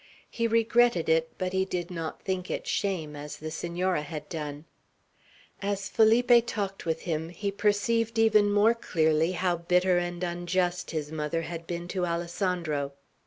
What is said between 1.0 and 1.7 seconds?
it, but he